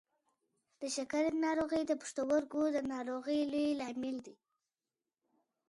[0.79, 4.35] د شکر ناروغي د پښتورګو د ناروغۍ لوی لامل دی.